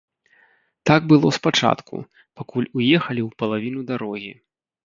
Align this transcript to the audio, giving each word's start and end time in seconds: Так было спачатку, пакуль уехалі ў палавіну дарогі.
Так 0.89 1.01
было 1.11 1.27
спачатку, 1.37 1.95
пакуль 2.41 2.67
уехалі 2.77 3.21
ў 3.27 3.29
палавіну 3.43 3.81
дарогі. 3.93 4.33